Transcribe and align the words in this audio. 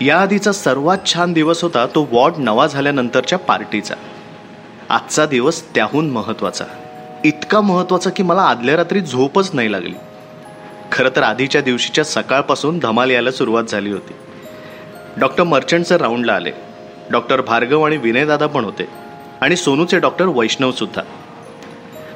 याआधीचा 0.00 0.52
सर्वात 0.52 0.98
छान 1.06 1.32
दिवस 1.32 1.62
होता 1.62 1.86
तो 1.86 2.08
वॉर्ड 2.12 2.34
नवा 2.38 2.66
झाल्यानंतरच्या 2.66 3.38
पार्टीचा. 3.38 3.94
आजचा 4.88 5.26
दिवस 5.26 5.74
त्याहून 5.74 6.10
महत्त्वाचा 6.10 6.64
इतका 7.24 7.60
महत्त्वाचा 7.60 8.10
की 8.10 8.22
मला 8.22 8.42
आदल्या 8.42 8.76
रात्री 8.76 9.00
झोपच 9.00 9.50
नाही 9.52 9.72
लागली. 9.72 9.94
खरं 10.92 11.08
तर 11.16 11.22
आधीच्या 11.22 11.60
दिवशीच्या 11.60 12.04
सकाळपासून 12.04 12.78
धमाल 12.78 13.10
यायला 13.10 13.30
सुरुवात 13.30 13.64
झाली 13.64 13.92
होती. 13.92 14.12
डॉक्टर 15.16 15.42
मर्चंट 15.42 15.84
सर 15.84 16.00
राऊंडला 16.00 16.32
आले. 16.32 16.50
डॉक्टर 17.10 17.40
भार्गव 17.40 17.82
आणि 17.82 17.96
विनयदादा 17.96 18.46
पण 18.46 18.64
होते. 18.64 18.88
आणि 19.40 19.56
सोनूचे 19.56 19.98
डॉक्टर 19.98 20.24
वैष्णवसुद्धा 20.24 21.02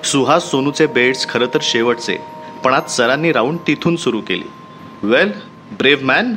सुहास 0.05 0.51
सोनूचे 0.51 0.87
बेड्स 0.87 1.29
खरं 1.29 1.47
तर 1.55 1.59
शेवटचे. 1.63 2.17
पण 2.65 2.75
आज 2.75 2.91
सरांनी 2.91 3.33
राऊंड 3.33 3.59
तिथून 3.67 3.97
सुरू 3.97 4.21
केली. 4.21 4.51
Well 5.03 5.33
brave 5.79 6.05
man 6.05 6.35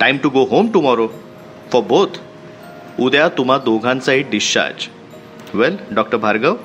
time 0.00 0.16
to 0.22 0.28
go 0.30 0.44
home 0.44 0.70
tomorrow 0.72 1.06
for 1.72 1.82
both 1.88 2.18
उद्या 3.00 3.28
तुम्हा 3.28 3.56
दोघांचाही 3.58 4.22
discharge 4.30 4.86
well 5.54 5.76
doctor 5.90 6.18
Bhargav 6.18 6.56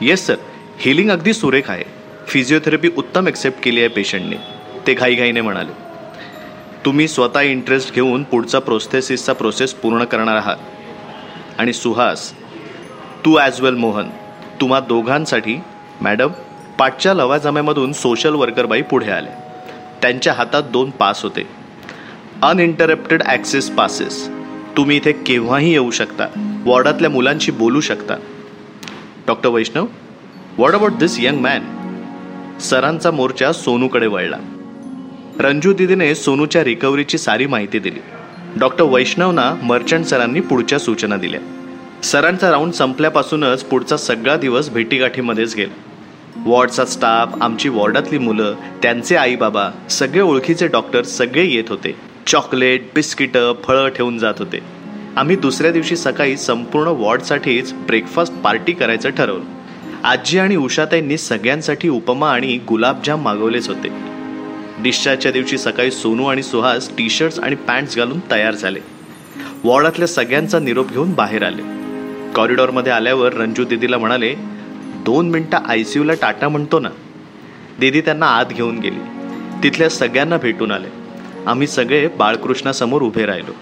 yes 0.00 0.26
sir 0.26 0.36
healing 0.80 1.10
अगदी 1.10 1.32
सुरेख 1.32 1.70
आहे. 1.70 1.84
फिजिओथेरपी 2.26 2.88
उत्तम 2.96 3.28
एक्सेप्ट 3.28 3.62
केली 3.64 3.80
आहे 3.80 3.88
पेशंटने 3.88 4.36
ते 4.86 4.94
घाईघाईने 4.94 5.40
म्हणाले. 5.40 5.72
तुम्ही 6.84 7.08
स्वतः 7.08 7.40
इंटरेस्ट 7.40 7.94
घेऊन 7.94 8.22
पुढचा 8.22 8.58
प्रोस्थेसिसचा 8.58 9.32
प्रोसेस 9.32 9.74
पूर्ण 9.74 10.04
करणार 10.04 10.36
आहात. 10.36 10.56
आणि 11.58 11.72
सुहास 11.72 12.32
तू 13.24 13.36
ॲज 13.38 13.60
वेल 13.60 13.74
मोहन. 13.74 14.08
तुम्हा 14.60 14.80
दोघांसाठी 14.80 15.56
मॅडम 16.00 16.32
पाठच्या 16.78 17.14
लवाजम्यामधून 17.14 17.92
सोशल 17.92 18.34
वर्करबाई 18.34 18.82
पुढे 18.82 19.10
आल्या 19.10 19.32
त्यांच्या 20.02 20.32
हातात 20.32 20.62
दोन 20.62 20.90
पास 20.90 21.22
होते. 21.22 21.46
अनइंटरप्टेड 22.42 23.22
ॲक्सेस 23.22 23.70
पासेस 23.70 24.28
तुम्ही 24.76 24.96
इथे 24.96 25.12
केव्हाही 25.12 25.70
येऊ 25.70 25.90
शकता. 25.90 26.26
वॉर्डातल्या 26.66 27.10
मुलांशी 27.10 27.52
बोलू 27.52 27.80
शकता. 27.80 28.14
Doctor 29.26 29.48
Vaishnav 29.48 29.86
what 30.58 30.74
about 30.74 30.92
this 30.92 31.20
young 31.20 31.40
man 31.40 31.62
सरांचा 32.60 33.10
मोर्चा 33.10 33.52
सोनूकडे 33.52 34.06
वळला. 34.06 34.36
रंजू 35.38 35.72
दिदीने 35.72 36.14
सोनूच्या 36.14 36.64
रिकव्हरीची 36.64 37.18
सारी 37.18 37.46
माहिती 37.46 37.78
दिली. 37.78 38.00
डॉक्टर 38.58 38.84
वैष्णवना 38.84 39.54
मर्चंट 39.62 40.04
सरांनी 40.04 40.40
पुढच्या 40.40 40.78
सूचना 40.78 41.16
दिल्या. 41.16 41.40
सरांचा 42.02 42.50
राऊंड 42.50 42.72
संपल्यापासूनच 42.72 43.64
पुढचा 43.64 43.96
सगळा 43.96 44.36
दिवस 44.36 44.70
भेटीगाठीमध्येच 44.70 45.56
गेला. 45.56 45.74
वॉर्डचा 46.46 46.84
स्टाफ 46.84 47.42
आमची 47.42 47.68
वॉर्डातली 47.68 48.18
मुलं 48.18 48.54
त्यांचे 48.82 49.16
आई 49.16 49.36
बाबा 49.36 49.70
सगळे 49.90 50.20
ओळखीचे 50.20 50.66
डॉक्टर 50.66 51.02
सगळे 51.02 51.44
येत 51.46 51.64
होते. 51.68 52.07
चॉकलेट 52.28 52.90
बिस्किटं 52.94 53.52
फळं 53.64 53.88
ठेवून 53.88 54.18
जात 54.18 54.34
होते. 54.38 54.58
आम्ही 55.16 55.36
दुसऱ्या 55.36 55.70
दिवशी 55.70 55.96
सकाळी 55.96 56.36
संपूर्ण 56.36 56.88
वॉर्डसाठीच 56.88 57.72
ब्रेकफास्ट 57.72 58.32
पार्टी 58.32 58.72
करायचं 58.72 59.10
ठरवलं. 59.10 59.44
आजी 60.04 60.38
आणि 60.38 60.56
उषाताईंनी 60.56 61.18
सगळ्यांसाठी 61.18 61.88
उपमा 61.88 62.32
आणि 62.32 62.58
गुलाबजाम 62.68 63.22
मागवलेच 63.22 63.68
होते. 63.68 63.88
डिस्चार्जच्या 64.82 65.32
दिवशी 65.32 65.58
सकाळी 65.58 65.90
सोनू 65.90 66.26
आणि 66.26 66.42
सुहास 66.42 66.90
टी 66.98 67.10
शर्ट्स 67.10 67.38
आणि 67.38 67.56
पॅन्ट्स 67.56 67.96
घालून 67.96 68.20
तयार 68.30 68.54
झाले. 68.54 68.80
वॉर्डातल्या 69.64 70.08
सगळ्यांचा 70.08 70.58
निरोप 70.58 70.92
घेऊन 70.92 71.12
बाहेर 71.12 71.42
आले. 71.42 71.62
कॉरिडॉरमध्ये 72.34 72.92
आल्यावर 72.92 73.32
रंजू 73.32 73.64
दिदीला 73.64 73.98
म्हणाले 73.98 74.34
दोन 75.04 75.30
मिनटं 75.30 75.58
आय 75.58 75.84
सी 75.84 75.98
यूला 75.98 76.12
टाटा 76.14 76.48
म्हणतो 76.48 76.80
ना. 76.80 76.88
दिदी 77.80 78.00
त्यांना 78.00 78.26
आत 78.26 78.46
घेऊन 78.50 78.78
गेली. 78.78 79.00
तिथल्या 79.62 79.88
सगळ्यांना 79.88 80.36
भेटून 80.36 80.70
आले. 80.70 81.07
आम्ही 81.48 81.66
सगळे 81.66 82.08
बाळकृष्णासमोर 82.08 83.02
उभे 83.02 83.26
राहिलो. 83.26 83.52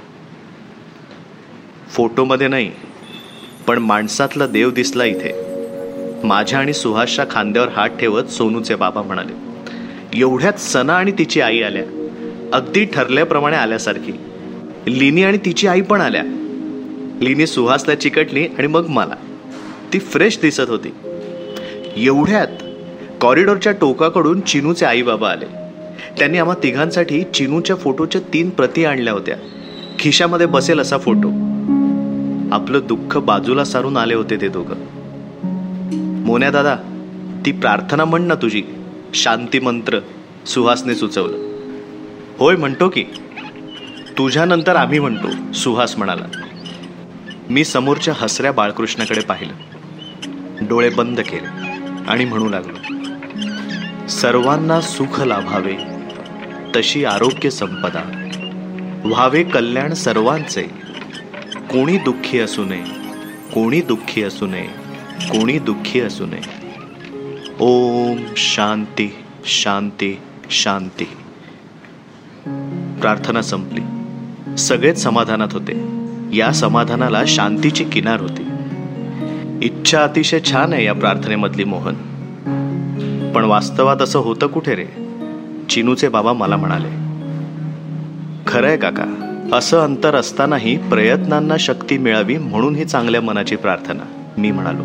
फोटोमध्ये 1.88 2.48
नाही 2.48 2.70
पण 3.66 3.78
माणसातला 3.78 4.46
देव 4.46 4.70
दिसला 4.70 5.04
इथे. 5.04 5.32
माझ्या 6.24 6.58
आणि 6.58 6.72
सुहासच्या 6.72 7.24
खांद्यावर 7.30 7.68
हात 7.68 7.88
ठेवत 7.88 8.24
सोनूचे 8.24 8.74
बाबा 8.74 9.02
म्हणाले 9.02 9.32
एवढ्यात 10.20 10.52
सना 10.52 10.96
आणि 10.96 11.12
तिची 11.12 11.40
आई 11.40 11.62
आल्या. 11.62 11.82
अगदी 12.52 12.84
ठरल्याप्रमाणे 12.84 13.56
आल्यासारखी. 13.56 14.12
लिनी 14.98 15.22
आणि 15.22 15.38
तिची 15.44 15.66
आई 15.66 15.80
पण 15.80 16.00
आल्या. 16.00 16.22
लिनी 17.20 17.46
सुहासला 17.46 17.94
चिकटली 17.94 18.46
आणि 18.46 18.66
मग 18.66 18.86
मला. 18.88 19.14
ती 19.92 19.98
फ्रेश 19.98 20.38
दिसत 20.42 20.68
होती. 20.68 20.94
एवढ्यात 21.96 22.48
कॉरिडॉरच्या 23.20 23.72
टोकाकडून 23.72 24.40
चिनूचे 24.40 24.86
आई 24.86 25.02
बाबा 25.02 25.30
आले. 25.30 25.65
त्यांनी 26.18 26.38
आम्हा 26.38 26.54
तिघांसाठी 26.62 27.22
चिनूच्या 27.34 27.76
फोटोच्या 27.76 28.20
तीन 28.34 28.50
प्रती 28.50 28.84
आणल्या 28.84 29.12
होत्या. 29.12 29.36
खिशामध्ये 29.98 30.46
बसेल 30.46 30.80
असा 30.80 30.98
फोटो. 30.98 31.28
आपलं 32.54 32.80
दुःख 32.84 33.16
बाजूला 33.16 33.64
सारून 33.64 33.96
आले 33.96 34.14
होते 34.14 34.36
ते 34.36 34.48
दोघं. 34.48 34.74
मोन्या 36.24 36.50
दादा 36.50 36.76
ती 37.46 37.52
प्रार्थना 37.52 38.04
म्हण 38.04 38.22
ना 38.22 38.34
तुझी. 38.34 38.62
शांती 39.14 39.58
मंत्र 39.58 39.98
सुहासने 40.46 40.94
सुचवलं. 40.94 41.36
होय 42.38 42.56
म्हणतो 42.56 42.88
की. 42.88 43.04
तुझ्यानंतर 44.18 44.76
आम्ही 44.76 44.98
म्हणतो 44.98 45.52
सुहास 45.52 45.96
म्हणाला. 45.96 46.24
मी 47.50 47.64
समोरच्या 47.64 48.14
हसऱ्या 48.16 48.52
बाळकृष्णाकडे 48.52 49.20
पाहिलं. 49.20 49.52
डोळे 50.68 50.90
बंद 50.90 51.20
केले 51.20 51.48
आणि 52.08 52.24
म्हणू 52.24 52.48
लागलो. 52.48 52.94
सर्वांना 54.08 54.80
सुख 54.80 55.20
लाभावे. 55.20 55.95
तशी 56.76 57.04
आरोग्य 57.04 57.50
संपदा. 57.50 58.28
व्हावे 59.04 59.42
कल्याण 59.42 59.94
सर्वांचे. 59.94 60.62
कोणी 61.70 61.98
दुःखी 61.98 62.38
असू 62.38 62.64
नये 62.64 62.82
कोणी 63.54 63.80
दुःखी 63.80 64.22
असू 64.22 64.46
नये 64.46 64.66
कोणी 65.30 65.58
दुःखी 65.58 66.00
असू 66.00 66.26
नये. 66.26 66.40
ओम 67.60 68.16
शांती 68.36 69.14
शांती 69.44 70.18
शांती. 70.50 71.04
प्रार्थना 73.00 73.42
संपली. 73.42 73.80
सगळेच 74.58 75.02
समाधानात 75.02 75.48
होते. 75.52 75.72
या 76.36 76.52
समाधानाला 76.52 77.22
शांतीची 77.26 77.84
किनार 77.84 78.20
होती. 78.20 78.42
इच्छा 79.66 80.02
अतिशय 80.02 80.40
छान 80.50 80.72
आहे 80.72 80.84
या 80.84 80.94
प्रार्थनेमधली 80.94 81.64
मोहन. 81.64 81.94
पण 83.34 83.44
वास्तवात 83.44 83.96
असं 83.96 84.18
होतं 84.18 84.46
कुठे 84.46 84.74
रे? 84.74 85.05
चिनूचे 85.70 86.08
बाबा 86.08 86.32
मला 86.32 86.56
म्हणाले 86.56 86.88
खरंय 88.46 88.76
काका 88.76 89.04
असं 89.52 89.80
अंतर 89.80 90.14
असतानाही 90.14 90.76
प्रयत्नांना 90.76 91.56
शक्ती 91.56 91.98
मिळावी 91.98 92.38
म्हणून 92.38 92.74
ही 92.74 92.84
चांगल्या 92.84 93.20
मनाची 93.20 93.56
प्रार्थना. 93.56 94.02
मी 94.38 94.50
म्हणालो 94.50 94.82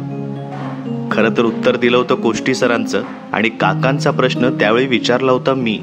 खरं 1.11 1.29
तर 1.37 1.45
उत्तर 1.45 1.75
दिलं 1.75 1.97
होतं 1.97 2.15
कोष्टी 2.15 2.55
सरांचं 2.55 3.03
आणि 3.33 3.49
काकांचा 3.49 4.11
प्रश्न 4.11 4.49
त्यावेळी 4.49 4.87
विचारला 4.87 5.31
होता 5.31 5.53
मी. 5.53 5.79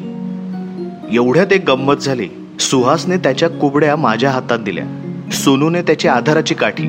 एवढ्यात 1.13 1.53
एक 1.53 1.71
गंमत 1.71 1.95
झाली. 1.95 2.29
सुहासने 2.61 3.17
त्याच्या 3.17 3.49
कुबड्या 3.49 3.97
माझ्या 3.97 4.31
हातात 4.31 4.59
दिल्या. 4.59 4.85
सोनूने 5.33 5.83
त्याची 5.83 6.09
आधाराची 6.09 6.55
काठी 6.55 6.83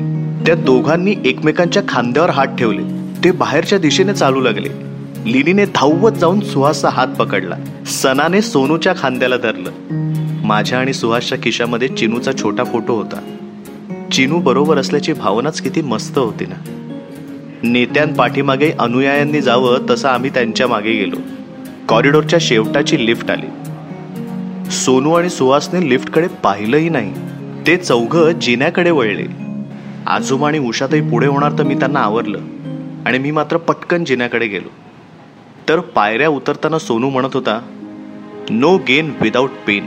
त्या 0.46 0.54
दोघांनी 0.54 1.14
एकमेकांच्या 1.24 1.82
खांद्यावर 1.88 2.30
हात 2.30 2.46
ठेवले. 2.46 2.82
ते 3.24 3.30
बाहेरच्या 3.30 3.78
दिशेने 3.78 4.14
चालू 4.14 4.40
लागले. 4.40 4.89
लिनीने 5.26 5.64
धावत 5.64 6.12
जाऊन 6.12 6.40
सुहासचा 6.40 6.88
हात 6.88 7.08
पकडला. 7.08 7.84
सनाने 7.86 8.42
सोनूच्या 8.42 8.94
खांद्याला 8.98 9.36
धरलं. 9.36 9.70
माझ्या 10.46 10.78
आणि 10.78 10.92
सुहासच्या 10.92 11.38
खिशामध्ये 11.42 11.88
चिनूचा 11.88 12.32
छोटा 12.32 12.64
फोटो 12.64 12.94
होता. 12.94 13.36
चिनू 14.12 14.38
बरोबर 14.38 14.78
असल्याची 14.78 15.12
भावनाच 15.12 15.60
किती 15.60 15.82
मस्त 15.82 16.18
होती 16.18 16.44
ना. 16.46 16.86
नेत्यांपाठीमागे 17.62 18.72
अनुयायांनी 18.78 19.40
जावं 19.40 19.78
तसं 19.90 20.08
आम्ही 20.08 20.30
त्यांच्या 20.30 20.68
मागे 20.68 20.92
गेलो. 20.92 21.16
कॉरिडॉरच्या 21.88 22.38
शेवटाची 22.42 23.06
लिफ्ट 23.06 23.30
आली. 23.30 23.46
सोनू 24.70 25.12
आणि 25.12 25.30
सुहासने 25.30 25.90
लिफ्टकडे 25.90 26.28
पाहिलंही 26.28 26.88
नाही. 26.88 27.12
ते 27.66 27.76
चौघं 27.76 28.32
जिन्याकडे 28.32 28.90
वळले. 28.90 29.26
आजोबा 30.06 30.48
आणि 30.48 30.58
उषाताई 30.58 31.00
पुढे 31.00 31.26
होणार 31.26 31.52
तर 31.52 31.62
मी 31.62 31.74
त्यांना 31.74 32.00
आवरलं. 32.00 32.38
आणि 33.06 33.18
मी 33.18 33.30
मात्र 33.30 33.56
पटकन 33.56 34.04
जिन्याकडे 34.04 34.46
गेलो. 34.46 34.68
तर 35.70 35.80
पायऱ्या 35.80 36.28
उतरताना 36.28 36.78
सोनू 36.78 37.10
म्हणत 37.10 37.34
होता 37.34 37.60
नो 38.50 38.76
गेन 38.78 39.12
विदाऊट 39.20 39.50
पेन 39.66 39.86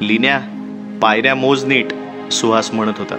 लिन्या 0.00 0.40
पायऱ्या 1.02 1.34
मोज 1.34 1.64
नीट 1.64 1.86
सुहास 2.32 2.72
म्हणत 2.74 2.98
होता. 2.98 3.16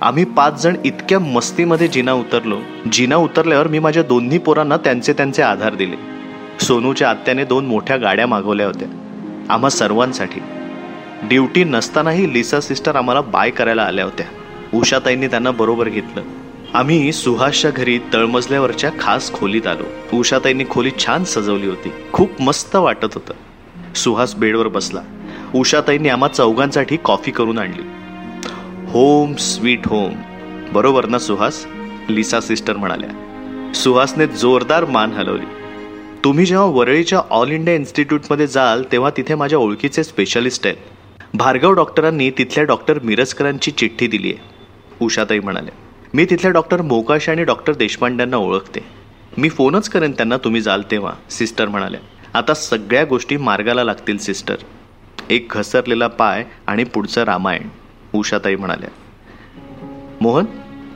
आम्ही 0.00 0.24
पाच 0.24 0.62
जण 0.62 0.76
इतक्या 0.84 1.18
मस्तीमध्ये 1.18 1.88
जिना 1.88 2.12
उतरलो. 2.12 2.58
जिना 2.92 3.16
उतरल्यावर 3.16 3.68
मी 3.68 3.78
माझ्या 3.78 4.02
दोन्ही 4.02 4.38
पोरांना 4.38 4.76
त्यांचे 4.76 5.12
त्यांचे 5.12 5.42
आधार 5.42 5.74
दिले. 5.74 5.96
सोनूच्या 6.60 7.10
आत्याने 7.10 7.44
दोन 7.44 7.66
मोठ्या 7.66 7.96
गाड्या 7.96 8.26
मागवल्या 8.26 8.66
होत्या 8.66 8.88
आम्हा 9.50 9.70
सर्वांसाठी. 9.70 10.40
ड्युटी 11.22 11.64
नसतानाही 11.64 12.32
लिसा 12.32 12.60
सिस्टर 12.60 12.96
आम्हाला 12.96 13.20
बाय 13.20 13.50
करायला 13.50 13.82
आल्या 13.82 14.04
होत्या. 14.04 14.26
उषाताईंनी 14.74 15.26
त्यांना 15.26 15.50
बरोबर 15.50 15.88
घेतलं. 15.88 16.22
आम्ही 16.74 17.12
सुहासच्या 17.12 17.70
घरी 17.70 17.98
तळमजल्यावरच्या 18.12 18.90
खास 19.00 19.32
खोलीत 19.32 19.66
आलो. 19.66 20.16
उषाताईंनी 20.16 20.64
खोली 20.70 20.90
छान 20.98 21.24
सजवली 21.24 21.66
होती. 21.66 21.92
खूप 22.12 22.42
मस्त 22.42 22.76
वाटत 22.76 23.14
होतं. 23.14 23.34
सुहास 23.94 24.34
बेडवर 24.34 24.68
बसला. 24.68 25.02
उषाताईंनी 25.54 26.08
आम्हा 26.08 26.28
चौघांसाठी 26.28 26.96
कॉफी 27.04 27.30
करून 27.30 27.58
आणली. 27.58 27.82
Home 28.88 29.34
sweet 29.34 29.86
home. 29.86 30.12
बरोबर 30.72 31.06
ना 31.06 31.18
सुहास? 31.18 31.66
लिसा 32.08 32.40
सिस्टर 32.40 32.76
म्हणाल्या. 32.76 33.08
सुहासने 33.74 34.26
जोरदार 34.26 34.84
मान 34.84 35.12
हलवली. 35.12 35.46
तुम्ही 36.24 36.46
जेव्हा 36.46 36.66
वरळीच्या 36.66 37.20
ऑल 37.30 37.50
इंडिया 37.50 37.76
इन्स्टिट्यूटमध्ये 37.76 38.46
जाल 38.46 38.82
तेव्हा 38.92 39.10
तिथे 39.16 39.34
माझ्या 39.34 39.58
ओळखीचे 39.58 40.04
स्पेशलिस्ट 40.04 40.66
आहेत. 40.66 40.76
भार्गव 41.34 41.72
डॉक्टरांनी 41.72 42.30
तिथल्या 42.30 42.64
डॉक्टर 42.64 42.98
मिरजकरांची 43.02 43.70
चिठ्ठी 43.70 44.06
दिली 44.06 44.28
आहे 44.28 44.54
उषाताई 45.00 45.38
म्हणाल्या. 45.38 45.91
मी 46.14 46.24
तिथल्या 46.24 46.50
डॉक्टर 46.50 46.82
मोकाश 46.82 47.28
आणि 47.28 47.44
डॉक्टर 47.44 47.72
देशपांड्यांना 47.72 48.36
ओळखते. 48.36 48.80
मी 49.38 49.48
फोनच 49.48 49.88
करेन 49.88 50.12
त्यांना 50.12 50.36
तुम्ही 50.36 50.60
जाल 50.60 50.82
तेव्हा 50.90 51.12
सिस्टर 51.30 51.68
म्हणाल्या. 51.68 52.00
आता 52.34 52.54
सगळ्या 52.54 53.04
गोष्टी 53.04 53.36
मार्गाला 53.36 53.84
लागतील 53.84 54.18
सिस्टर. 54.18 54.56
एक 55.30 55.46
घसरलेला 55.50 56.06
पाय 56.06 56.44
आणि 56.66 56.84
पुढचं 56.84 57.22
रामायण 57.22 57.62
उषाताई 58.14 58.56
म्हणाल्या. 58.56 58.90
मोहन 60.20 60.44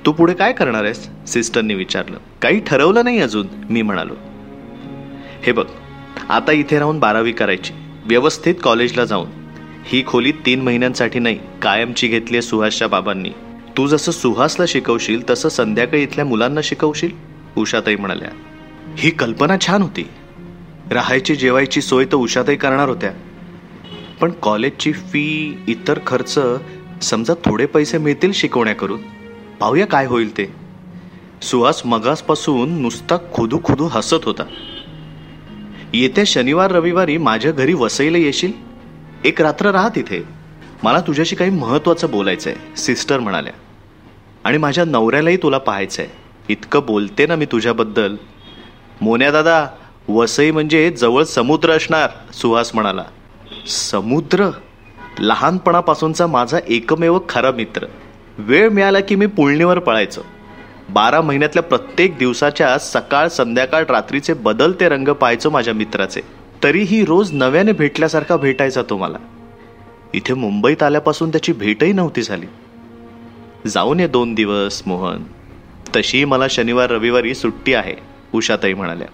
तू 0.06 0.12
पुढे 0.12 0.34
काय 0.34 0.52
करणार 0.52 0.84
आहेस? 0.84 1.08
सिस्टरने 1.26 1.74
विचारलं. 1.74 2.16
काही 2.42 2.60
ठरवलं 2.60 3.04
नाही 3.04 3.20
अजून 3.20 3.46
मी 3.70 3.82
म्हणालो. 3.82 4.14
हे 5.42 5.52
बघ 5.52 5.66
आता 6.28 6.52
इथे 6.52 6.78
राहून 6.78 6.98
बारावी 6.98 7.32
करायची. 7.32 7.74
व्यवस्थित 8.04 8.54
कॉलेजला 8.62 9.04
जाऊन. 9.04 9.28
ही 9.84 10.04
खोली 10.06 10.32
तीन 10.32 10.60
महिन्यांसाठी 10.60 11.18
नाही 11.18 11.38
कायमची 11.62 12.08
घेतली 12.08 12.36
आहे 12.36 12.42
सुहासच्या 12.42 12.88
बाबांनी. 12.88 13.30
तू 13.76 13.86
जसं 13.86 14.12
सुहासला 14.12 14.64
शिकवशील 14.68 15.30
तसं 15.30 15.48
संध्याकाळी 15.48 16.02
इथल्या 16.02 16.24
मुलांना 16.24 16.60
शिकवशील 16.64 17.10
उषाताई 17.56 17.96
म्हणाल्या. 17.96 18.28
ही 18.96 19.10
कल्पना 19.10 19.56
छान 19.66 19.82
होती. 19.82 20.08
राहायची 20.90 21.36
जेवायची 21.36 21.80
सोय 21.80 22.04
तर 22.04 22.14
उषाताई 22.14 22.56
करणार 22.56 22.88
होत्या. 22.88 23.10
पण 24.20 24.30
कॉलेजची 24.30 24.92
फी 24.92 25.58
इतर 25.66 25.98
खर्च 26.06 26.38
समजा 27.02 27.34
थोडे 27.34 27.66
पैसे 27.66 27.98
मिळतील 27.98 28.32
शिकवण्याकरून. 28.32 29.00
पाहूया 29.60 29.86
काय 29.86 30.06
होईल 30.06 30.32
ते. 30.38 30.52
सुहास 31.42 31.82
मगासपासून 31.84 32.82
नुसता 32.82 33.16
खुदू 33.32 33.58
खुदू 33.64 33.86
हसत 33.86 34.24
होता. 34.24 34.42
येत्या 35.94 36.24
शनिवार 36.26 36.70
रविवारी 36.70 37.18
माझ्या 37.18 37.52
घरी 37.52 37.74
वसईला 37.74 38.18
येशील? 38.18 38.52
एक 39.24 39.42
रात्र 39.42 39.70
राहा 39.70 39.88
तिथे. 39.88 40.22
मला 40.82 41.00
तुझ्याशी 41.00 41.36
काही 41.36 41.50
महत्वाचं 41.50 42.10
बोलायचं 42.10 42.50
आहे 42.50 42.76
सिस्टर 42.76 43.20
म्हणाल्या. 43.20 43.52
आणि 44.46 44.58
माझ्या 44.58 44.84
नवऱ्यालाही 44.84 45.36
तुला 45.36 45.58
पाहायचं 45.58 46.02
आहे 46.02 46.10
इतकं 46.48 46.80
बोलते 46.86 47.26
ना 47.26 47.36
मी 47.36 47.44
तुझ्याबद्दल. 47.44 48.16
मोन्या 49.00 49.30
दादा 49.30 49.66
वसई 50.08 50.50
म्हणजे 50.50 50.90
जवळ 50.90 51.22
समुद्र 51.22 51.70
असणार 51.70 52.32
सुहास 52.32 52.70
म्हणाला. 52.74 53.04
समुद्र? 53.66 54.50
लहानपणापासूनचा 55.18 56.26
माझा 56.26 56.58
एकमेव 56.68 57.18
खरा 57.28 57.50
मित्र. 57.50 57.86
वेळ 58.38 58.68
मिळाला 58.68 59.00
की 59.00 59.14
मी 59.14 59.26
पुळणीवर 59.26 59.78
पळायचो. 59.78 60.20
बारा 60.88 61.20
महिन्यातल्या 61.20 61.62
प्रत्येक 61.62 62.18
दिवसाच्या 62.18 62.78
सकाळ 62.78 63.28
संध्याकाळ 63.28 63.84
रात्रीचे 63.88 64.32
बदलते 64.32 64.88
रंग 64.88 65.08
पाहायचो 65.08 65.50
माझ्या 65.50 65.74
मित्राचे. 65.74 66.20
तरीही 66.64 67.04
रोज 67.04 67.32
नव्याने 67.32 67.72
भेटल्यासारखा 67.72 68.36
भेटायचा 68.36 68.82
तो 68.82 68.96
मला. 68.96 69.18
इथे 70.14 70.34
मुंबईत 70.34 70.82
आल्यापासून 70.82 71.30
त्याची 71.30 71.52
भेटही 71.52 71.92
नव्हती 71.92 72.22
झाली. 72.22 72.46
जाऊन 73.66 74.00
ये 74.00 74.08
दोन 74.08 74.34
दिवस 74.34 74.82
मोहन. 74.86 75.22
तशी 75.96 76.24
मला 76.24 76.48
शनिवार 76.48 76.90
रविवारी 76.90 77.34
सुट्टी 77.34 77.74
आहे 77.74 77.94
उषाताई 78.34 78.74
म्हणाल्या. 78.74 79.08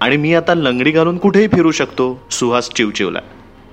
आणि 0.00 0.16
मी 0.16 0.34
आता 0.34 0.54
लंगडी 0.54 0.90
घालून 0.90 1.18
कुठेही 1.18 1.48
फिरू 1.48 1.70
शकतो 1.70 2.26
सुहास 2.30 2.70
चिवचिवला. 2.70 3.18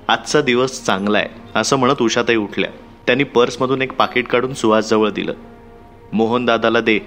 आजचा 0.07 0.41
दिवस 0.41 0.83
चांगला 0.83 1.17
आहे 1.17 1.27
असं 1.55 1.75
म्हणत 1.75 2.01
उषाताई 2.01 2.35
उठल्या. 2.35 2.69
त्यांनी 3.05 3.23
पर्समधून 3.23 3.81
एक 3.81 3.93
पाकिट 3.93 4.27
काढून 4.27 4.53
सुहासजवळ 4.53 5.09
दिलं. 5.09 5.33
मोहन 6.13 6.45
दादाला 6.45 6.81
दे. 6.81 6.99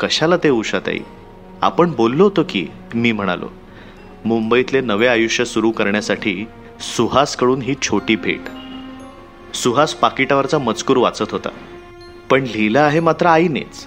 कशाला 0.00 0.36
ते 0.36 0.50
उषाताई? 0.50 0.98
आपण 1.62 1.90
बोललो 1.90 2.24
होतो 2.24 2.44
की 2.48 2.66
मी 2.94 3.12
म्हणालो. 3.12 3.48
मुंबईतले 4.24 4.80
नवे 4.80 5.06
आयुष्य 5.06 5.44
सुरू 5.44 5.70
करण्यासाठी 5.70 6.44
सुहासकडून 6.80 7.62
ही 7.62 7.74
छोटी 7.82 8.16
भेट. 8.16 8.40
सुहास 9.54 9.94
पाकिटावरचा 9.94 10.58
मजकूर 10.58 10.96
वाचत 10.96 11.32
होता. 11.32 11.48
पण 12.32 12.42
लिहिलं 12.42 12.80
आहे 12.80 13.00
मात्र 13.00 13.26
आईनेच. 13.26 13.86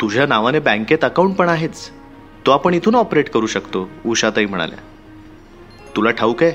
तुझ्या 0.00 0.26
नावाने 0.26 0.58
बँकेत 0.58 1.04
अकाउंट 1.04 1.36
पण 1.36 1.48
आहेच. 1.48 1.90
तो 2.46 2.50
आपण 2.50 2.74
इथून 2.74 2.94
ऑपरेट 2.94 3.28
करू 3.28 3.46
शकतो 3.46 3.90
उषाताई 4.06 4.46
म्हणाल्या. 4.46 4.78
तुला 5.96 6.10
ठाऊक 6.10 6.42
आहे 6.42 6.52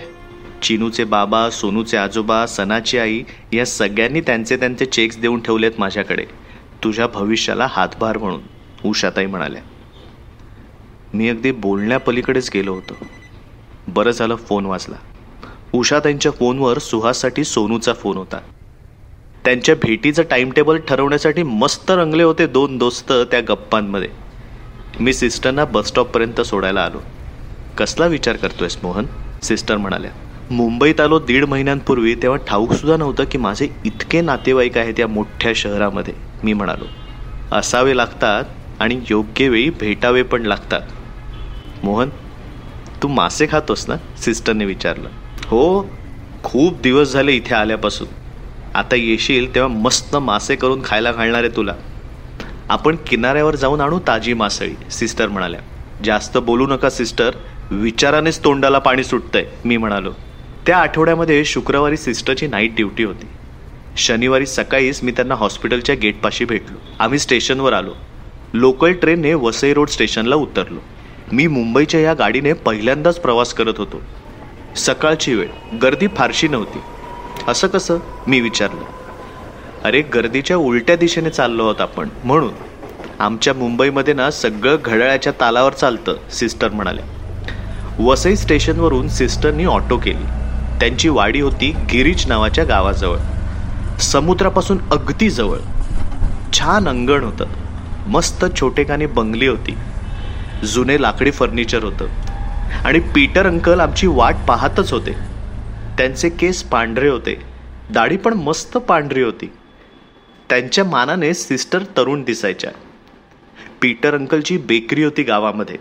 चिनूचे 0.61 1.03
बाबा 1.03 1.49
सोनूचे 1.49 1.97
आजोबा 1.97 2.45
सनाची 2.45 2.97
आई 2.97 3.23
या 3.53 3.65
सगळ्यांनी 3.65 4.21
त्यांचे 4.21 4.57
त्यांचे 4.57 4.85
चेक्स 4.85 5.17
देऊन 5.17 5.39
ठेवलेत 5.39 5.71
माझ्याकडे. 5.77 6.25
तुझ्या 6.83 7.07
भविष्याला 7.07 7.67
हातभार 7.69 8.17
म्हणून 8.17 8.41
उषाताई 8.85 9.25
म्हणाल्या. 9.25 9.61
मी 11.13 11.29
अगदी 11.29 11.51
बोलण्यापलीकडेच 11.51 12.49
गेलो 12.53 12.73
होतो. 12.73 12.97
बरं 13.87 14.11
झालं 14.11 14.35
फोन 14.35 14.65
वाजला. 14.65 14.95
उषाताईंच्या 15.73 16.31
फोनवर 16.31 16.77
सुहाससाठी 16.77 17.43
सोनूचा 17.43 17.93
फोन 17.93 18.17
होता. 18.17 18.39
त्यांच्या 19.49 19.75
भेटीचं 19.75 20.23
टाईमटेबल 20.23 20.77
ठरवण्यासाठी 20.77 21.43
मस्त 21.43 21.91
रंगले 21.91 22.23
होते 22.23 22.47
दोन 22.47 22.77
दोस्त 22.77 23.11
त्या 23.11 23.39
गप्पांमध्ये. 23.41 24.09
मी 24.99 25.13
सिस्टरना 25.13 25.65
बसस्टॉपपर्यंत 25.65 26.41
सोडायला 26.41 26.81
आलो. 26.81 26.99
कसला 27.77 28.05
विचार 28.05 28.35
करतोयस 28.35 28.77
मोहन? 28.83 29.05
सिस्टर 29.41 29.77
म्हणाल्या. 29.77 30.11
मुंबईत 30.51 31.01
आलो 31.01 31.19
दीड 31.19 31.45
महिन्यांपूर्वी 31.45 32.15
तेव्हा 32.15 32.37
ठाऊकसुद्धा 32.47 32.97
नव्हतं 32.97 33.23
की 33.31 33.37
माझे 33.37 33.67
इतके 33.85 34.21
नातेवाईक 34.21 34.77
आहेत 34.77 34.99
या 34.99 35.07
मोठ्या 35.07 35.51
शहरामध्ये 35.55 36.13
मी 36.43 36.53
म्हणालो. 36.53 36.85
असावे 37.51 37.97
लागतात 37.97 38.43
आणि 38.79 39.01
योग्य 39.09 39.47
वेळी 39.47 39.69
भेटावे 39.69 40.23
पण 40.23 40.41
लागतात. 40.41 40.81
मोहन 41.83 42.09
तू 43.03 43.07
मासे 43.07 43.47
खातोस 43.51 43.89
ना? 43.89 43.95
सिस्टरने 44.17 44.65
विचारलं. 44.65 45.09
हो 45.45 45.89
खूप 46.43 46.81
दिवस 46.81 47.11
झाले 47.13 47.31
इथे 47.31 47.55
आल्यापासून. 47.55 48.18
आता 48.73 48.95
येशील 48.95 49.55
तेव्हा 49.55 49.79
मस्त 49.79 50.15
मासे 50.15 50.55
करून 50.55 50.81
खायला 50.85 51.11
घालणार 51.11 51.43
आहे 51.43 51.55
तुला. 51.55 51.73
आपण 52.69 52.95
किनाऱ्यावर 53.07 53.55
जाऊन 53.55 53.81
आणू 53.81 53.99
ताजी 54.07 54.33
मासळी 54.33 54.75
सिस्टर 54.91 55.27
म्हणाल्या. 55.27 55.59
जास्त 56.03 56.37
बोलू 56.37 56.67
नका 56.67 56.89
सिस्टर. 56.89 57.31
विचारानेच 57.71 58.43
तोंडाला 58.43 58.79
पाणी 58.79 59.03
सुटतंय 59.03 59.45
मी 59.65 59.77
म्हणालो. 59.77 60.11
त्या 60.67 60.77
आठवड्यामध्ये 60.77 61.45
शुक्रवारी 61.45 61.97
सिस्टरची 61.97 62.47
नाईट 62.47 62.75
ड्युटी 62.75 63.03
होती. 63.03 63.27
शनिवारी 63.95 64.45
सकाळीच 64.45 65.03
मी 65.03 65.11
त्यांना 65.11 65.35
हॉस्पिटलच्या 65.35 65.95
गेटपाशी 65.95 66.45
भेटलो. 66.45 66.77
आम्ही 66.99 67.19
स्टेशनवर 67.19 67.73
आलो. 67.73 67.93
लोकल 68.53 68.93
ट्रेनने 68.93 69.33
वसई 69.33 69.73
रोड 69.73 69.89
स्टेशनला 69.89 70.35
उतरलो. 70.35 70.79
मी 71.31 71.47
मुंबईच्या 71.47 71.99
या 71.99 72.13
गाडीने 72.13 72.53
पहिल्यांदाच 72.53 73.19
प्रवास 73.19 73.53
करत 73.53 73.73
होतो. 73.77 74.01
सकाळची 74.75 75.33
वेळ. 75.33 75.77
गर्दी 75.77 76.07
फारशी 76.07 76.47
नव्हती. 76.47 76.79
असं 77.47 77.67
कसं? 77.67 77.97
मी 78.27 78.41
विचारलं. 78.41 78.83
अरे 79.83 80.01
गर्दीच्या 80.01 80.57
उलट्या 80.57 80.95
दिशेने 80.95 81.29
चाललो 81.29 81.63
आहोत 81.63 81.81
आपण 81.81 82.09
म्हणून. 82.23 82.53
आमच्या 83.19 83.53
मुंबईमध्ये 83.53 84.13
ना 84.13 84.31
सगळं 84.31 84.77
घड्याळ्याच्या 84.85 85.33
तालावर 85.39 85.73
चालतं 85.73 86.15
सिस्टर 86.31 86.69
म्हणाल्या 86.69 87.05
वसई 87.99 88.35
स्टेशनवरून 88.35 89.07
सिस्टरनी 89.07 89.65
ऑटो 89.65 89.97
केली. 89.97 90.25
त्यांची 90.79 91.09
वाडी 91.09 91.39
होती 91.41 91.71
गिरीज 91.71 92.27
नावाच्या 92.27 92.63
गावाजवळ. 92.63 93.17
समुद्रापासून 93.99 94.77
अगदी 94.91 95.29
जवळ. 95.29 95.57
छान 96.53 96.87
अंगण 96.87 97.23
होतं. 97.23 97.45
मस्त 98.07 98.45
छोटेखानी 98.59 99.05
बंगली 99.05 99.47
होती. 99.47 99.77
जुने 100.63 101.01
लाकडी 101.01 101.31
फर्निचर 101.31 101.83
होतं. 101.83 102.05
आणि 102.83 102.99
पीटर 102.99 103.47
अंकल 103.47 103.79
आमची 103.79 104.07
वाट 104.07 104.35
पाहतच 104.47 104.93
होते. 104.93 105.28
त्यांचे 105.99 106.29
केस 106.29 106.63
पांढरे 106.63 107.09
होते. 107.09 107.41
दाढी 107.91 108.17
पण 108.17 108.33
मस्त 108.33 108.77
पांढरी 108.77 109.21
होती. 109.21 109.51
त्यांच्या 110.49 110.83
मानाने 110.83 111.33
सिस्टर 111.33 111.83
तरुण 111.83 112.23
दिसायच्या. 112.23 112.71
पीटर 113.81 114.15
अंकलची 114.15 114.57
बेकरी 114.57 115.03
होती 115.03 115.23
गावामध्ये. 115.23 115.77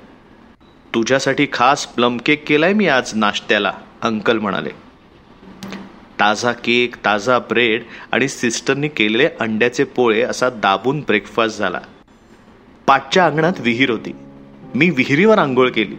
तुझ्यासाठी 0.95 1.47
खास 1.53 1.87
प्लम 1.87 2.17
केक 2.17 2.49
केलाय 2.49 2.73
मी 2.73 2.89
आज 2.89 3.13
नाश्त्याला 3.15 3.73
अंकल 4.03 4.39
म्हणाले. 4.39 4.71
ताजा 6.21 6.53
केक 6.53 6.97
ताजा 7.05 7.39
ब्रेड 7.39 7.83
आणि 8.13 8.29
सिस्टरनी 8.29 8.89
केलेले 8.89 9.29
अंड्याचे 9.41 9.85
पोळे 9.85 10.23
असा 10.23 10.51
दाबून 10.51 11.01
ब्रेकफास्ट 11.01 11.59
झाला. 11.59 11.81
पाठच्या 12.87 13.27
अंगणात 13.27 13.53
विहीर 13.59 13.91
होती. 13.91 14.13
मी 14.75 14.91
विहिरीवर 14.91 15.39
आंघोळ 15.39 15.71
केली. 15.71 15.97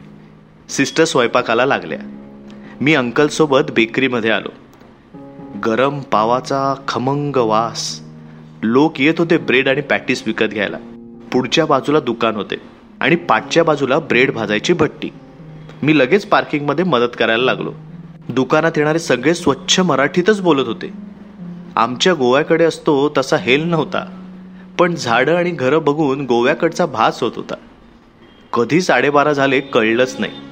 सिस्टर 0.70 1.04
स्वयंपाकाला 1.04 1.66
लागल्या. 1.66 2.19
मी 2.82 2.94
अंकलसोबत 2.94 3.72
बेकरीमध्ये 3.76 4.32
आलो. 4.32 4.50
गरम 5.66 6.00
पावाचा 6.00 6.76
खमंग 6.88 7.36
वास. 7.36 8.02
लोक 8.64 9.02
येत 9.02 9.14
होते 9.18 9.38
ब्रेड 9.38 9.68
आणि 9.68 9.82
पॅटीस 9.82 10.24
विकत 10.26 10.46
घ्यायला. 10.46 10.78
पुढच्या 11.34 11.66
बाजूला 11.66 12.00
दुकान 12.00 12.36
होते 12.36 12.56
आणि 13.02 13.16
पाठच्या 13.16 13.64
बाजूला 13.64 14.00
ब्रेड 14.00 14.32
भाजायची 14.32 14.74
भट्टी. 14.74 15.10
मी 15.84 16.00
लगेच 16.00 16.26
पार्किंगमध्ये 16.26 16.86
मदत 16.86 17.16
करायला 17.18 17.44
लागलो. 17.44 17.74
दुकानात 18.30 18.72
येणारे 18.78 19.00
सगळे 19.00 19.34
स्वच्छ 19.34 19.80
मराठीतच 19.80 20.42
बोलत 20.42 20.68
होते. 20.68 20.94
आमच्या 21.76 22.14
गोव्याकडे 22.14 22.64
असतो 22.64 23.14
तसा 23.18 23.38
हेल 23.38 23.64
नव्हता 23.64 24.24
पण 24.80 24.96
झाडं 24.96 25.36
आणि 25.36 25.52
घरं 25.52 25.84
बघून 25.84 26.26
गोव्याकडचा 26.26 26.86
भास 26.86 27.24
होत 27.24 27.32
होता. 27.36 27.56
कधी 28.54 28.82
साडेबारा 28.82 29.34
झाले 29.34 29.60
कळलंच 29.60 30.16
नाही. 30.20 30.49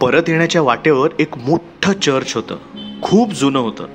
परत 0.00 0.22
येण्याच्या 0.28 0.62
वाटेवर 0.62 1.10
एक 1.18 1.38
मोठं 1.38 1.92
चर्च 1.92 2.34
होतं. 2.34 2.56
खूप 3.02 3.32
जुनं 3.32 3.58
होतं. 3.58 3.86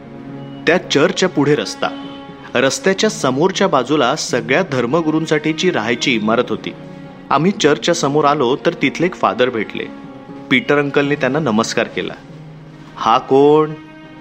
त्या 0.67 0.89
चर्चच्या 0.89 1.29
पुढे 1.29 1.55
रस्ता. 1.55 1.87
रस्त्याच्या 2.55 3.09
समोरच्या 3.09 3.67
बाजूला 3.67 4.15
सगळ्या 4.15 4.61
धर्मगुरूंसाठीची 4.71 5.71
राहायची 5.71 6.15
इमारत 6.15 6.43
होती. 6.49 6.73
आम्ही 7.29 7.51
चर्चच्या 7.51 7.95
समोर 7.95 8.25
आलो 8.25 8.57
तर 8.65 8.73
तिथले 8.73 9.05
एक 9.05 9.15
फादर 9.15 9.49
भेटले. 9.49 9.83
पीटर 10.51 10.77
अंकलने 10.77 11.15
त्यांना 11.15 11.39
नमस्कार 11.39 11.87
केला. 11.87 12.13
हा 12.95 13.17
कोण? 13.17 13.73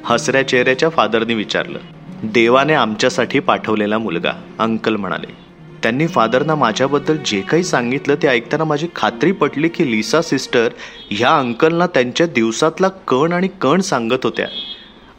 हसऱ्या 0.05 0.49
चेहऱ्याच्या 0.49 0.89
फादरने 0.89 1.35
विचारलं. 1.35 1.79
देवाने 2.23 2.75
आमच्यासाठी 2.75 3.41
पाठवलेला 3.41 3.99
मुलगा 3.99 4.33
अंकल 4.59 4.97
म्हणाले. 4.97 5.48
त्यांनी 5.83 6.07
फादरना 6.07 6.55
माझ्याबद्दल 6.55 7.17
जे 7.27 7.41
काही 7.41 7.65
सांगितलं 7.65 8.15
ते 8.15 8.29
ऐकताना 8.29 8.65
माझी 8.65 8.87
खात्री 8.97 9.33
पटली 9.33 9.69
की 9.69 9.91
लिसा 9.91 10.23
सिस्टर 10.23 10.69
ह्या 11.11 11.39
अंकलना 11.39 11.87
त्यांच्या 11.87 12.27
दिवसातला 12.27 12.89
कण 12.89 13.33
आणि 13.33 13.49
कण 13.49 13.81
सांगत 13.81 14.25
होत्या. 14.25 14.47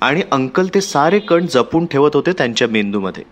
आणि 0.01 0.21
अंकल 0.31 0.67
ते 0.75 0.81
सारे 0.81 1.19
कण 1.19 1.45
जपून 1.45 1.85
ठेवत 1.85 2.11
होते 2.13 2.31
त्यांच्या 2.31 2.67
मेंदूमध्ये. 2.67 3.23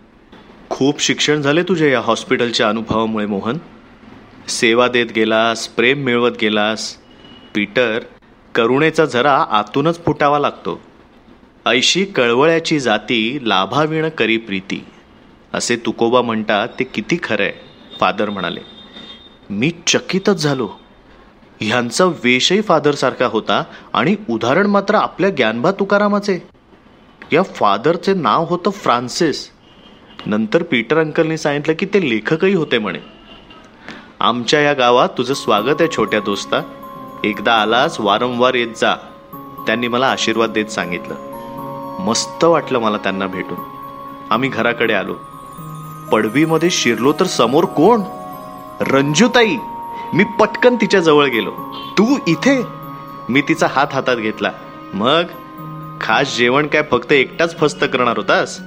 खूप 0.70 1.00
शिक्षण 1.00 1.42
झाले 1.42 1.62
तुझे 1.62 1.92
या 1.92 2.00
हॉस्पिटलच्या 2.00 2.68
अनुभवामुळे 2.68 3.26
मोहन. 3.26 3.56
सेवा 4.48 4.88
देत 4.88 5.06
गेलास 5.16 5.68
प्रेम 5.68 5.98
मिळवत 5.98 6.32
गेलास. 6.40 6.96
पीटर 7.54 7.98
करुणेचा 8.54 9.04
झरा 9.04 9.44
आतूनच 9.50 10.04
फुटावा 10.04 10.38
लागतो. 10.38 10.80
ऐशी 11.66 12.04
कळवळ्याची 12.04 12.80
जाती 12.80 13.38
लाभाविण 13.42 14.08
करी 14.08 14.36
प्रीती. 14.36 14.84
असे 15.54 15.76
तुकोबा 15.76 16.22
म्हणतात 16.22 16.68
ते 16.78 16.84
किती 16.84 17.18
खरं 17.22 17.42
आहे 17.42 17.52
फादर 18.00 18.30
म्हणाले. 18.30 18.60
मी 19.50 19.72
चकितच 19.86 20.42
झालो. 20.42 20.68
ह्यांचा 21.60 22.04
वेशही 22.04 22.60
फादरसारखा 22.60 23.26
होता 23.26 23.64
आणि 23.92 24.16
उदाहरण 24.30 24.66
मात्र 24.66 24.94
आपल्या 24.94 25.30
ज्ञानबा 25.30 25.70
तुकारामाचे. 25.70 26.40
या 27.32 27.42
फादरचे 27.42 28.14
नाव 28.14 28.44
होतं 28.44 28.70
फ्रान्सिस. 28.70 29.50
नंतर 30.26 30.62
पीटर 30.62 30.98
अंकलनी 30.98 31.38
सांगितलं 31.38 31.74
की 31.78 31.86
ते 31.86 32.10
लेखकही 32.10 32.54
होते 32.54 32.78
म्हणे. 32.78 32.98
आमच्या 34.20 34.60
या 34.60 34.72
गावात 34.72 35.08
तुझं 35.18 35.34
स्वागत 35.34 35.76
आहे 35.80 35.96
छोट्या 35.96 36.20
दोस्ता. 36.20 36.60
एकदा 37.24 37.54
आलास 37.54 38.00
वारंवार 38.00 38.54
येत 38.54 38.68
जा. 38.68 38.94
त्यांनी 39.66 39.88
मला 39.88 40.06
आशीर्वाद 40.06 40.50
देत 40.50 40.66
सांगितलं. 40.66 41.14
मस्त 42.00 42.44
वाटलं 42.44 42.78
मला 42.78 42.96
त्यांना 42.96 43.26
भेटून. 43.26 43.58
आम्ही 44.30 44.48
घराकडे 44.48 44.94
आलो. 44.94 45.14
पडवीमध्ये 46.12 46.70
शिरलो 46.70 47.12
तर 47.12 47.24
समोर 47.24 47.64
कोण? 47.64 48.02
रंजूताई 48.80 49.56
मी 50.14 50.24
पटकन 50.24 50.76
तिच्या 50.76 51.00
जवळ 51.00 51.26
गेलो. 51.26 51.50
तू 51.98 52.18
इथे? 52.26 52.62
मी 53.28 53.40
तिचा 53.40 53.66
हात 53.70 53.86
हातात 53.92 54.16
घेतला. 54.16 54.50
मग? 54.94 55.22
खास 56.00 56.36
जेवण 56.36 56.66
काय 56.66 56.82
फक्त 56.90 57.12
एकटाच 57.12 57.58
फस्त 57.58 57.84
करणार 57.84 58.16
होतास? 58.16 58.60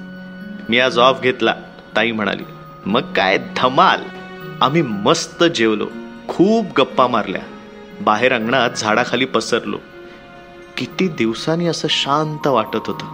मी 0.69 0.79
आज 0.79 0.99
ऑफ 0.99 1.19
घेतला 1.21 1.55
ताई 1.95 2.11
म्हणाली. 2.11 2.43
मग 2.85 3.01
काय 3.01 3.37
धमाल? 3.57 4.03
आम्ही 4.61 4.81
मस्त 4.81 5.43
जेवलो. 5.43 5.87
खूप 6.27 6.65
गप्पा 6.77 7.07
मारल्या. 7.07 7.41
बाहेर 8.01 8.33
अंगणात 8.33 8.69
झाडाखाली 8.77 9.25
पसरलो. 9.25 9.77
किती 10.77 11.07
दिवसांनी 11.07 11.67
असं 11.67 11.87
शांत 11.87 12.47
वाटत 12.47 12.87
होतं. 12.87 13.05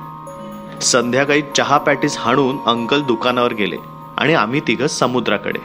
संध्याकाळी 0.80 1.42
चहा 1.58 1.78
पॅटीस 1.78 2.18
हाणून 2.18 2.58
अंकल 2.66 3.02
दुकानावर 3.02 3.54
गेले. 3.54 3.97
आणि 4.18 4.34
आम्ही 4.34 4.60
तिघं 4.60 4.88
समुद्राकडे. 4.88 5.60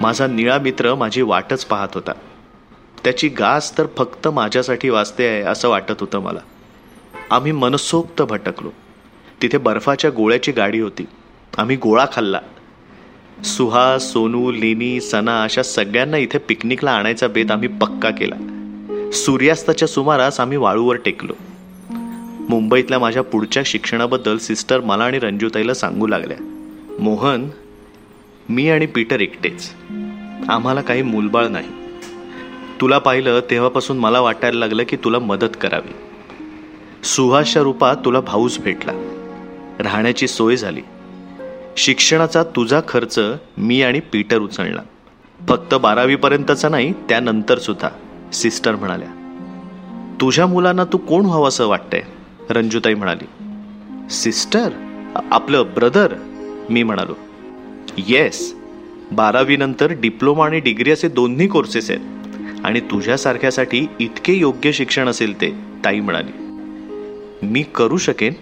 माझा 0.00 0.26
निळा 0.26 0.58
मित्र 0.58 0.94
माझी 0.94 1.22
वाटच 1.22 1.64
पाहत 1.64 1.88
होता. 1.94 2.12
त्याची 3.04 3.28
गास 3.28 3.78
तर 3.78 3.86
फक्त 3.98 4.28
माझ्यासाठी 4.28 4.88
वाचते 4.88 5.26
आहे 5.26 5.42
असं 5.42 5.68
वाटत 5.68 5.92
होतं 6.00 6.18
मला. 6.18 6.40
आम्ही 7.30 7.52
मनसोक्त 7.52 8.22
भटकलो. 8.22 8.70
तिथे 9.42 9.58
बर्फाच्या 9.58 10.10
गोळ्याची 10.10 10.52
गाडी 10.52 10.80
होती. 10.80 11.06
आम्ही 11.58 11.76
गोळा 11.76 12.06
खाल्ला. 12.12 12.40
सुहा 13.44 13.98
सोनू 13.98 14.52
लेनी 14.52 15.00
सना 15.00 15.42
अशा 15.42 15.62
सगळ्यांना 15.62 16.16
इथे 16.16 16.38
पिकनिकला 16.38 16.90
आणायचा 16.90 17.28
बेत 17.28 17.50
आम्ही 17.50 17.68
पक्का 17.68 18.10
केला. 18.10 18.36
सूर्यास्ताच्या 19.12 19.88
सुमारास 19.88 20.40
आम्ही 20.40 20.56
वाळूवर 20.56 20.96
टेकलो. 20.96 21.32
मुंबईतल्या 22.48 22.98
माझ्या 22.98 23.22
पुढच्या 23.22 23.62
शिक्षणाबद्दल 23.66 24.38
सिस्टर 24.38 24.80
मला 24.80 25.04
आणि 25.04 25.18
रंजूताईला 25.18 25.74
सांगू 25.74 26.06
लागल्या. 26.06 26.51
मोहन 27.00 27.48
मी 28.48 28.70
आणि 28.70 28.86
पीटर 28.86 29.20
एकटेच. 29.20 29.72
आम्हाला 30.48 30.80
काही 30.80 31.02
मूलबाळ 31.02 31.46
नाही. 31.46 31.68
तुला 32.80 32.98
पाहिलं 32.98 33.40
तेव्हापासून 33.50 33.98
मला 33.98 34.20
वाटायला 34.20 34.58
लागलं 34.58 34.82
की 34.88 34.96
तुला 34.96 35.18
मदत 35.18 35.56
करावी. 35.60 35.92
सुहासच्या 37.04 37.62
रूपात 37.62 37.96
तुला 38.04 38.20
भाऊच 38.20 38.58
भेटला. 38.58 38.92
राहण्याची 39.80 40.28
सोय 40.28 40.56
झाली. 40.56 40.80
शिक्षणाचा 41.76 42.42
तुझा 42.42 42.80
खर्च 42.88 43.20
मी 43.58 43.82
आणि 43.82 44.00
पीटर 44.00 44.38
उचलला 44.38 44.82
फक्त 45.48 45.74
बारावीपर्यंतचा 45.74 46.68
नाही 46.68 46.92
त्यानंतर 46.92 47.58
सुद्धा 47.58 47.88
सिस्टर 48.32 48.76
म्हणाल्या. 48.76 49.08
तुझ्या 50.20 50.46
मुलांना 50.46 50.84
तू 50.84 50.98
कोण 50.98 51.24
व्हावंसं 51.24 51.66
वाटतंय? 51.66 52.02
रंजूताई 52.50 52.94
म्हणाली. 52.94 53.26
सिस्टर? 54.10 54.68
आपलं 55.30 55.62
ब्रदर? 55.74 56.14
मी 56.72 56.82
म्हणालो 56.82 57.14
येस 57.98 58.54
बारावीनंतर 59.12 59.92
डिप्लोमा 59.92 60.44
आणि 60.46 60.60
डिग्री 60.60 60.90
असे 60.90 61.08
दोन्ही 61.08 61.46
कोर्सेस 61.48 61.90
आहेत 61.90 62.64
आणि 62.64 62.80
तुझ्यासारख्यासाठी 62.80 63.86
इतके 64.00 64.32
योग्य 64.32 64.72
शिक्षण 64.72 65.08
असेल 65.08 65.40
ते 65.40 65.50
ताई 65.84 66.00
म्हणाली. 66.00 66.32
मी 67.42 67.62
करू 67.74 67.96
शकेन? 67.96 68.34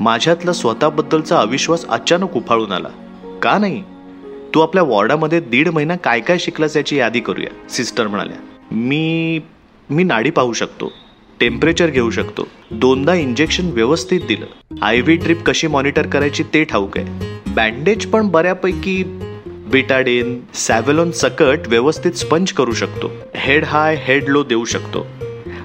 माझ्यातला 0.00 0.52
स्वतःबद्दलचा 0.52 1.38
अविश्वास 1.40 1.86
अचानक 1.86 2.36
उफाळून 2.36 2.72
आला. 2.72 2.88
का 3.42 3.56
नाही? 3.58 3.82
तू 4.54 4.60
आपल्या 4.60 4.82
वॉर्डामध्ये 4.82 5.40
दीड 5.40 5.68
महिना 5.68 5.96
काय 5.96 6.20
काय 6.20 6.38
शिकलास 6.38 6.76
याची 6.76 6.96
यादी 6.96 7.20
करूया 7.20 7.68
सिस्टर 7.70 8.06
म्हणाल्या. 8.06 8.36
मी 8.72 9.40
मी 9.90 10.04
नाडी 10.04 10.30
पाहू 10.30 10.52
शकतो 10.52 10.92
टेम्परेचर 11.40 11.90
घेऊ 11.90 12.10
शकतो 12.10 12.46
दोनदा 12.70 13.14
इंजेक्शन 13.14 13.70
व्यवस्थित 13.70 14.20
दिलं 14.28 14.46
आय 14.82 15.00
व्ही 15.00 15.16
ट्रिप 15.16 15.42
कशी 15.42 15.66
मॉनिटर 15.66 16.06
करायची 16.06 16.42
ते 16.54 16.64
ठाऊक 16.64 16.98
आहे. 16.98 17.36
बँडेज 17.56 18.06
पण 18.06 18.28
बऱ्यापैकी 18.28 19.02
बिटाडेन 19.46 20.40
सॅव्हेलॉन 20.54 21.10
सकट 21.10 21.58
व्यवस्थित 21.66 22.12
स्पंज 22.12 22.52
करू 22.52 22.72
शकतो. 22.72 23.10
हेड 23.34 23.64
हाय 23.64 23.96
हेड 24.00 24.28
लो 24.28 24.44
देऊ 24.44 24.64
शकतो. 24.64 25.06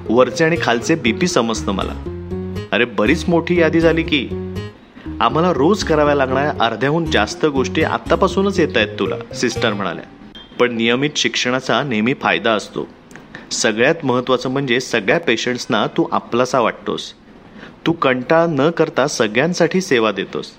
वरचे 0.09 0.45
आणि 0.45 0.55
खालचे 0.61 0.95
बीपी 0.95 1.27
समजतं 1.27 1.71
मला. 1.71 1.93
अरे 2.71 2.85
बरीच 2.85 3.29
मोठी 3.29 3.59
यादी 3.59 3.79
झाली 3.79 4.03
की. 4.03 4.29
आम्हाला 5.21 5.53
रोज 5.53 5.83
कराव्या 5.83 6.15
लागणाऱ्या 6.15 6.65
अर्ध्याहून 6.65 7.11
जास्त 7.11 7.45
गोष्टी 7.45 7.83
आत्तापासूनच 7.83 8.59
येत 8.59 8.77
आहेत 8.77 8.99
तुला 8.99 9.33
सिस्टर 9.33 9.73
म्हणाल्या. 9.73 10.31
पण 10.59 10.75
नियमित 10.75 11.09
शिक्षणाचा 11.15 11.83
नेहमी 11.83 12.13
फायदा 12.13 12.51
असतो. 12.51 12.87
सगळ्यात 13.51 13.95
महत्त्वाचं 14.03 14.49
म्हणजे 14.49 14.79
सगळ्या 14.79 15.19
पेशंट्सना 15.19 15.87
तू 15.87 16.05
आपलासा 16.11 16.59
वाटतोस. 16.59 17.13
तू 17.87 17.91
कंटाळ 17.91 18.45
न 18.49 18.69
करता 18.69 19.07
सगळ्यांसाठी 19.07 19.81
सेवा 19.81 20.11
देतोस. 20.11 20.51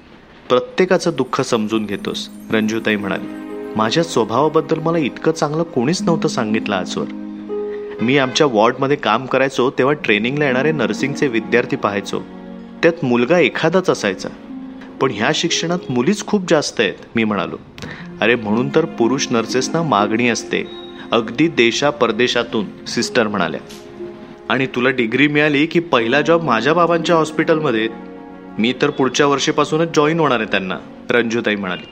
प्रत्येकाचं 0.53 1.11
दुःख 1.17 1.41
समजून 1.41 1.87
घेतोस 1.87 2.29
रंजूताई 2.51 2.97
म्हणाली. 2.97 3.27
माझ्या 3.77 4.05
स्वभावाबद्दल 4.05 4.79
मला 4.79 4.99
इतकं 4.99 5.33
चांगलं 5.33 5.63
कोणीच 5.63 6.03
नव्हतं 6.03 6.29
सांगितलं 6.29 6.75
आजवर. 6.75 7.07
मी 8.03 8.19
आमच्या 8.19 8.47
वॉर्डमध्ये 8.47 8.97
काम 8.97 9.27
करायचो 9.27 9.71
तेव्हा 9.71 9.95
ट्रेनिंगला 9.95 10.45
येणारे 10.45 10.73
नर्सिंगचे 10.73 11.29
विद्यार्थी 11.29 11.77
पाहायचो. 11.77 12.21
त्यात 12.83 13.05
मुलगा 13.05 13.39
एखादाच 13.39 13.91
असायचा. 13.91 14.29
पण 15.01 15.11
ह्या 15.15 15.31
शिक्षणात 15.35 15.79
मुलीच 15.91 16.27
खूप 16.27 16.43
जास्त 16.49 16.81
आहेत 16.81 16.95
मी 17.17 17.25
म्हणालो. 17.25 17.57
अरे 18.21 18.35
म्हणून 18.35 18.69
तर 18.69 18.85
पुरुष 18.85 19.27
नर्सेसना 19.31 19.83
मागणी 19.83 20.29
असते. 20.29 20.67
अगदी 21.13 21.49
देशा 21.49 21.91
परदेशातून 21.91 22.85
सिस्टर 22.87 23.29
म्हणाल्या. 23.29 23.61
आणि 24.49 24.67
तुला 24.67 24.91
डिग्री 24.91 25.29
मिळाली 25.29 25.67
की 25.67 25.81
पहिला 25.81 26.21
जॉब 26.21 26.43
माझ्या 26.43 26.75
बाबांच्या 26.75 27.17
हॉस्पिटलमध्ये? 27.17 27.89
मी 28.59 28.75
तर 28.83 28.91
पुढच्या 28.91 29.27
वर्षीपासूनच 29.27 29.89
जॉईन 29.97 30.21
होणार 30.21 30.41
आहे 30.41 30.49
त्यांना 30.51 30.77
रंजूताई 31.11 31.57
म्हणाली. 31.57 31.87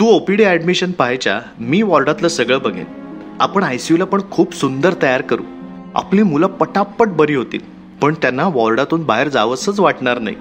तू 0.00 0.06
ओपीडी 0.06 0.44
ऍडमिशन 0.44 0.90
पाहायच्या 0.90 1.40
मी 1.60 1.82
वॉर्डातलं 1.82 2.28
सगळं 2.28 2.58
बघेन. 2.62 2.84
आपण 3.40 3.62
आयसीयूला 3.62 4.04
पण 4.04 4.20
खूप 4.30 4.54
सुंदर 4.54 4.94
तयार 5.02 5.22
करू. 5.22 5.42
आपली 5.94 6.22
मुलं 6.22 6.46
पटापट 6.46 7.06
बरी 7.06 7.34
होतील 7.34 7.60
पण 8.02 8.14
त्यांना 8.14 8.48
वॉर्डातून 8.48 9.04
बाहेर 9.04 9.28
जावंसच 9.28 9.80
वाटणार 9.80 10.18
नाही. 10.18 10.36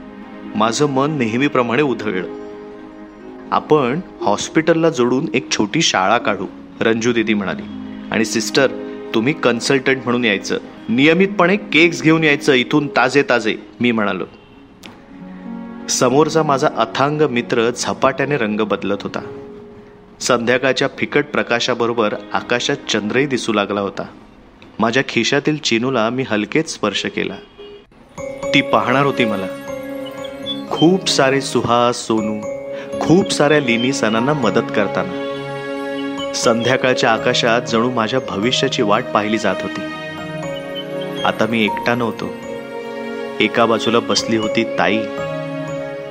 माझं 0.56 0.86
मन 0.86 1.12
नेहमीप्रमाणे 1.12 1.82
उधळलं. 1.82 2.28
आपण 3.52 4.00
हॉस्पिटलला 4.22 4.90
जोडून 4.90 5.26
एक 5.34 5.52
छोटी 5.52 5.82
शाळा 5.82 6.18
काढू 6.18 6.46
रंजू 6.82 7.14
दिदी 7.14 7.34
म्हणाली. 7.34 7.62
आणि 8.12 8.26
सिस्टर 8.26 8.68
तुम्ही 9.14 9.34
कन्सल्टंट 9.34 9.98
म्हणून 10.04 10.26
यायचं. 10.26 10.58
नियमितपणे 10.90 11.56
केक्स 11.56 12.04
घेऊन 12.04 12.24
यायचं 12.24 12.54
इथून 12.54 12.88
ताजे 12.88 13.24
ताजे 13.30 13.56
मी 13.80 13.92
म्हणालो. 13.92 14.24
समोरचा 15.90 16.44
माझा 16.44 16.70
अथांग 16.78 17.22
मित्र 17.22 17.70
झपाट्याने 17.70 18.38
रंग 18.38 18.60
बदलत 18.60 18.98
होता. 19.02 19.20
संध्याकाळच्या 20.20 20.88
फिकट 20.98 21.26
प्रकाशाबरोबर 21.26 22.14
आकाशात 22.34 22.76
चंद्रही 22.90 23.26
दिसू 23.26 23.54
लागला 23.54 23.82
होता. 23.82 24.04
माझ्या 24.80 25.04
खिशातील 25.08 25.58
चिनूला 25.58 26.10
मी 26.10 26.24
हलकेच 26.30 26.74
स्पर्श 26.74 27.06
केला. 27.06 27.34
ती 28.54 28.62
पाहणार 28.62 29.06
होती 29.06 29.26
मला. 29.26 29.48
खूप 30.72 31.10
सारे 31.10 31.42
सुहास 31.42 32.08
सोनू 32.08 32.42
खूप 33.00 33.32
साऱ्या 33.32 33.60
लिनी 33.60 33.94
सणांना 33.94 34.34
मदत 34.34 34.72
करताना. 34.76 35.30
संध्याकाळच्या 36.36 37.12
आकाशात 37.12 37.62
जणू 37.62 37.92
माझ्या 37.92 38.20
भविष्याची 38.30 38.82
वाट 38.82 39.04
पाहिली 39.04 39.38
जात 39.38 39.56
होती. 39.62 39.82
आता 41.24 41.46
मी 41.50 41.66
एकटा 41.66 41.96
नव्हतो. 41.96 42.30
एका 43.40 43.66
बाजूला 43.66 44.00
बसली 44.00 44.38
होती 44.38 44.64
ताई. 44.64 45.00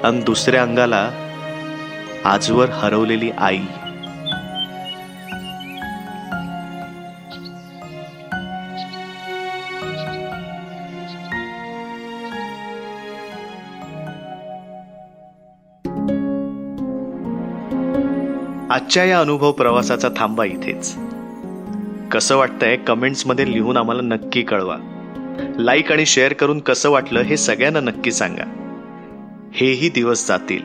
आणि 0.05 0.23
दुसऱ्या 0.23 0.63
अंगाला 0.63 1.11
आजवर 2.25 2.69
हरवलेली 2.71 3.31
आई. 3.31 3.59
आजच्या 18.71 19.05
या 19.05 19.21
अनुभव 19.21 19.53
प्रवासाचा 19.53 20.09
थांबा 20.17 20.45
इथेच. 20.45 20.97
कसं 22.13 22.37
वाटतंय 22.37 22.77
कमेंट्समध्ये 22.77 23.53
लिहून 23.53 23.77
आम्हाला 23.77 24.03
नक्की 24.03 24.43
कळवा. 24.43 24.77
लाईक 25.59 25.93
आणि 25.93 26.07
शेअर 26.07 26.33
करून 26.33 26.59
कसं 26.59 26.91
वाटलं 26.91 27.21
हे 27.21 27.37
सगळ्यांना 27.37 27.81
नक्की 27.81 28.13
सांगा. 28.13 28.62
हेही 29.55 29.89
दिवस 29.89 30.29
जातील. 30.29 30.63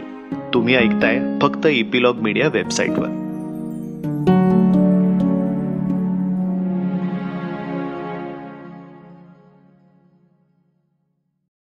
तुम्ही 0.54 0.76
ऐकताय 0.76 1.20
फक्त 1.42 1.66
इपिलॉग 1.66 2.16
मीडिया 2.16 2.48
वेबसाईटवर. 2.48 3.27